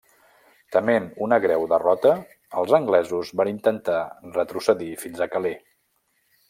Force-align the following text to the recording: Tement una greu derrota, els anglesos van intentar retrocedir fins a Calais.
Tement 0.75 1.03
una 1.25 1.37
greu 1.43 1.65
derrota, 1.75 2.13
els 2.63 2.73
anglesos 2.79 3.33
van 3.43 3.55
intentar 3.55 4.01
retrocedir 4.39 4.93
fins 5.05 5.27
a 5.27 5.31
Calais. 5.37 5.67